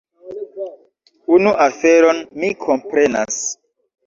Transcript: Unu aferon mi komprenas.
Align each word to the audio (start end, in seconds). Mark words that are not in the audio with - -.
Unu 1.35 1.51
aferon 1.67 2.23
mi 2.41 2.49
komprenas. 2.65 3.39